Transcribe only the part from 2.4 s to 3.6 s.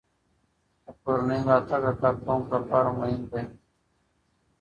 لپاره مهم دی.